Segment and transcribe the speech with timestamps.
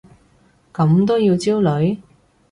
[0.73, 1.99] 咁都要焦慮？